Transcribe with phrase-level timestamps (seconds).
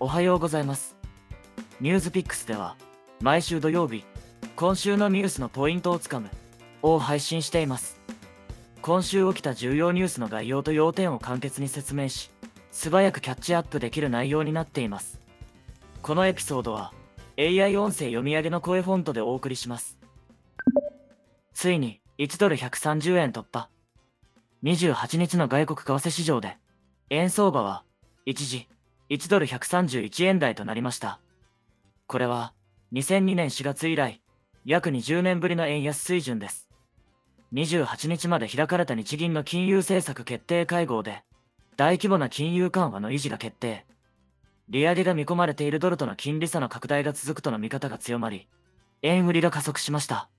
[0.00, 0.96] おはようございます。
[1.80, 2.76] ニュースピックスでは、
[3.20, 4.04] 毎週土曜日、
[4.56, 6.30] 今週のニュースのポイントをつかむ、
[6.82, 8.00] を配信しています。
[8.82, 12.30] 今週起きた重要ニュースの概要と要点を簡潔に説明し、
[12.72, 15.20] 素早くキャッチアップできる内容になっています。
[16.02, 16.92] このエピソードは、
[17.38, 19.96] AI 音声読み上げの声フォントでお送りします。
[21.52, 23.68] ついに、1ドル130円突破。
[24.64, 26.58] 28日の外国為替市場で、
[27.10, 27.84] 円相場は、
[28.26, 28.66] 一時、
[29.10, 31.20] 1ドル131円台となりました。
[32.06, 32.54] これは、
[32.92, 34.22] 2002年4月以来、
[34.64, 36.70] 約20年ぶりの円安水準です。
[37.52, 41.22] 28日まで開かれた日銀の金融政策決定会合で、
[41.76, 43.84] 大規模な金融緩和の維持が決定。
[44.70, 48.48] 利上げが見込まれているドルとの金利差の拡大が続くとの見方が強まり、
[49.02, 50.30] 円売りが加速しました。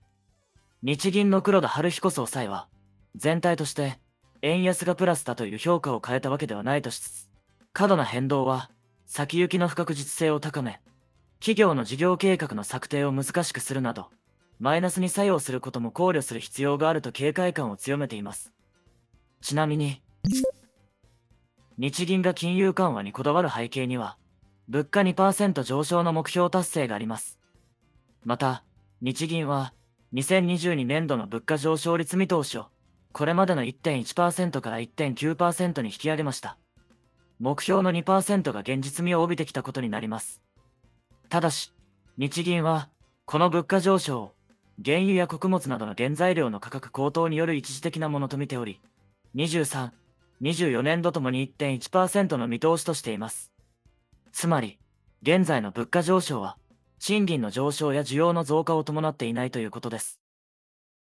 [0.82, 2.68] 日銀の黒田晴彦総裁は、
[3.16, 4.00] 全体として、
[4.42, 7.30] 円安がプラスだという評価を変えたわけではないとしつつ、
[7.76, 8.72] 過度な変動は、
[9.06, 10.80] 先行きの不確実性を高め、
[11.42, 14.12] 企業の事業計画の策定を難しくするなど、
[14.60, 18.54] マイナスに作用することも考慮する必要があると警戒感を強めています。
[19.42, 20.02] ちなみに、
[21.78, 24.18] 日銀が金融緩和にこだわる背景には、
[24.70, 27.42] 物価2%上昇の目標達成があります。
[28.24, 28.64] また、
[29.02, 29.74] 日銀は、
[30.14, 32.68] 2022年度の物価上昇率見通しを、
[33.12, 36.58] これまでの1.1%から1.9%に引き上げました。
[37.40, 40.42] 目標の2%が現実味を帯びてきたことになります。
[41.30, 41.74] ただし、
[42.18, 42.90] 日銀は、
[43.26, 44.32] この物価上昇を、
[44.84, 48.80] 原油や穀物などの原材料の価格高騰による一時的なものと見ており、
[49.36, 49.92] 23、
[50.42, 53.52] 24年度ともに1.1%の見通しとしています。
[54.32, 54.80] つまり、
[55.22, 56.58] 現在の物価上昇は、
[57.00, 60.20] 賃金の上昇や需要の増加を伴っていないということです。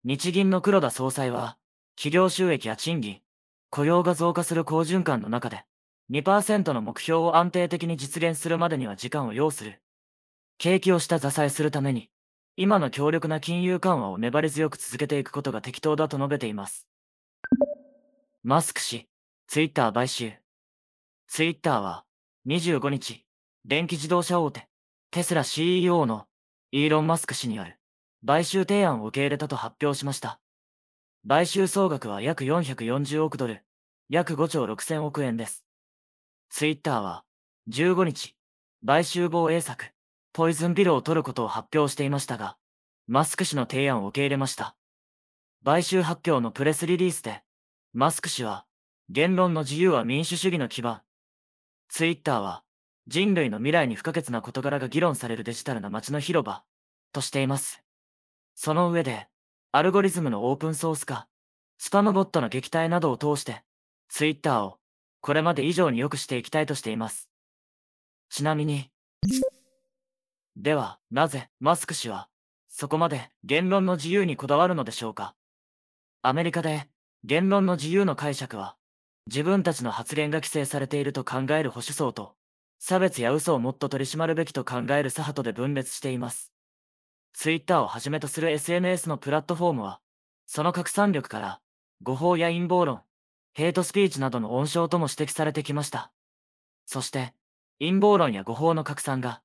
[0.04, 1.56] 日銀の黒田総裁は、
[1.96, 3.20] 企業収益や賃金、
[3.70, 5.64] 雇用が増加する好循環の中で、
[6.12, 9.80] 2%の目標を安定的に実現するまでには時間を要する。
[10.58, 12.10] 景気を下支えするために、
[12.54, 16.86] 今の強力な金融緩和を粘り強く続けていくことが適当だと述べています。
[18.42, 19.08] マスク氏、
[19.46, 20.32] ツイッター買収。
[21.28, 22.04] ツイッターは、
[22.46, 23.24] 25日、
[23.64, 24.68] 電気自動車大手、
[25.10, 26.26] テスラ CEO の
[26.72, 27.78] イーロン・マスク氏による
[28.26, 30.40] 買収提案を受け入れたと発表しました。
[31.26, 33.62] 買収総額は約440億ドル、
[34.10, 35.61] 約5兆6000億円です。
[36.54, 37.24] ツイッターは、
[37.70, 38.36] 15日、
[38.86, 39.94] 買収防衛策、
[40.34, 42.58] ポイズンピルを取ることを発表していましたが、
[43.06, 44.76] マスク氏の提案を受け入れました。
[45.64, 47.42] 買収発表のプレスリリースで、
[47.94, 48.66] マスク氏は、
[49.08, 51.00] 言論の自由は民主主義の基盤。
[51.88, 52.62] ツイッターは、
[53.06, 56.64] 人類の未来に不可欠な事柄が議論されるデジタルな街の広場、
[57.12, 57.82] としています。
[58.54, 59.26] その上で、
[59.72, 61.28] アルゴリズムのオープンソース化、
[61.78, 63.62] スパムボットの撃退などを通して、
[64.10, 64.81] ツイッターを、
[65.22, 67.30] これまで以上に良くしていきたいとしています。
[68.28, 68.90] ちなみに、
[70.56, 72.28] では、なぜ、マスク氏は、
[72.68, 75.36] そこまで言論の自由にこだわるのでしょうか？
[76.22, 76.88] アメリカで、
[77.22, 78.76] 言論の自由の解釈は、
[79.28, 82.34] 自分たちの発言が規制されていると考える保守層と、
[82.80, 86.52] 差別や嘘をもっと取り締まるべきと考える左派とで分裂しています。
[87.32, 90.00] ツイッターをはじめとする SNS のプラットフォームは、
[90.46, 91.60] その拡散力から、
[92.02, 93.02] 誤報や陰謀論、
[93.54, 96.10] ヘイトスピーチなどの温床とも指摘されてきました。
[96.86, 97.34] そして、
[97.78, 99.42] 陰謀論や誤報の拡散が、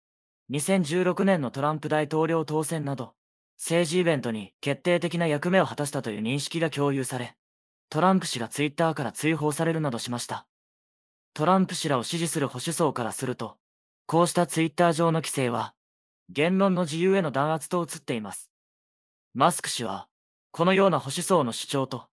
[0.51, 3.13] 2016年のトランプ大統領当選など、
[3.57, 7.35] 政治イベントに決定的な役目を果たしたという認識が共有され、
[7.89, 10.47] トランプ氏がツイッターから追放されるなどしました。
[11.33, 13.57] トランプ氏らを支持する保守層からすると、
[14.05, 15.73] こうしたツイッター上の規制は、
[16.29, 18.49] 言論の自由への弾圧と映っています。
[19.33, 20.07] マスク氏は、
[20.51, 22.07] このような保守層の主張と、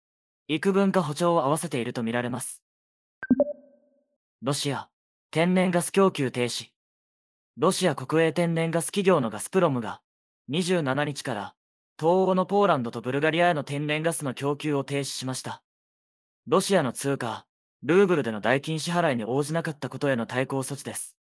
[0.54, 2.62] 幾分か歩調を合わせているとみられます。
[4.42, 4.90] ロシア、
[5.30, 6.72] 天然ガス供給停止。
[7.56, 10.02] ロシア国営天然ガス企業のガスプロムが、
[10.50, 11.54] 27日から、
[11.98, 15.62] 東欧のポーランドとブルガリアへの天然ガスの供給を停止しました。
[16.46, 17.46] ロシアの通貨、
[17.82, 21.16] ルーブルでの代金支払いに応じなかったことへの対抗措置です。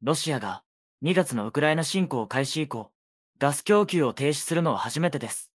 [0.00, 0.62] ロシアが、
[1.04, 2.90] 2月のウクライナ侵攻開始以降、
[3.38, 5.52] ガス供給を停止するのは初めてです。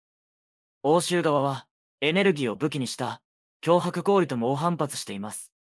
[0.83, 1.67] 欧州側は、
[2.03, 3.21] エネルギーを武器にした、
[3.63, 5.53] 脅迫行為と猛反発しています。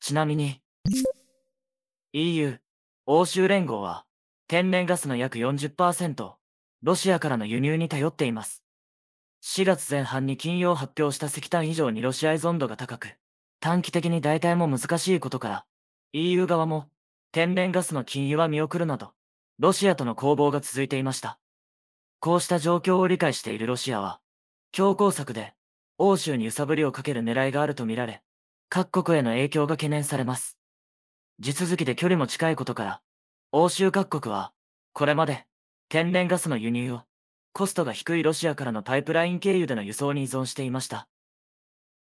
[0.00, 0.60] ちなみに、
[2.12, 2.58] EU、
[3.06, 4.04] 欧州連合は、
[4.48, 6.34] 天然ガスの約40%
[6.82, 8.64] ロシアからの輸入に頼っています。
[9.44, 13.16] 4月前半に金曜発表した石炭以上にロシア依存度が高く、
[13.60, 15.66] 短期的に代替も難しいことから、
[16.12, 16.88] EU 側も、
[17.30, 19.12] 天然ガスの禁輸は見送るなど、
[19.60, 21.38] ロシアとの攻防が続いていました。
[22.18, 24.20] こうした状況を理解しているロシアは、
[24.72, 25.54] 強硬策で、
[25.96, 28.22] 欧州に揺さぶりをかける狙いがあるとみられ、
[28.68, 30.58] 各国への影響が懸念されます。
[31.40, 33.00] 地続きで距離も近いことから、
[33.52, 34.52] 欧州各国は、
[34.92, 35.46] これまで、
[35.88, 37.02] 天然ガスの輸入を、
[37.52, 41.08] コストが低いロシアからのパイプライン経由での輸送に依存していました。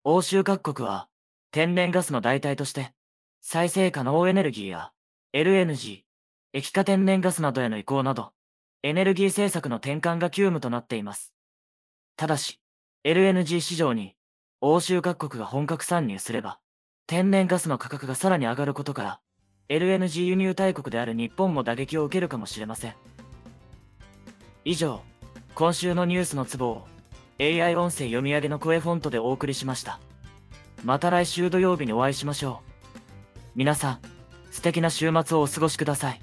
[0.03, 1.09] 欧州各国は、
[1.53, 2.93] 天然ガスの代替として、
[3.41, 4.93] 再生可能エネルギーや
[5.33, 6.03] LNG、
[6.53, 8.33] 液化天然ガスなどへの移行など、
[8.83, 11.36] エネルギー政策の転換が急務となっています。
[12.17, 12.59] ただし、
[13.05, 14.15] LNG 市場に
[14.61, 16.59] 欧州各国が本格参入すれば、
[17.07, 19.21] 天然ガスの価格がさらに上がることから、
[19.69, 22.95] LNG 輸入大国である日本も打撃を受けるかもしれません。
[24.65, 25.03] 以上、
[25.55, 26.89] 今週のニュースのツボを
[27.39, 30.01] AI 音声読み上げの声フォントでお送りしました。
[30.85, 32.71] また来週土曜日にお会いしましょう。
[33.55, 34.01] 皆さん、
[34.51, 36.21] 素敵な週末をお過ごしください。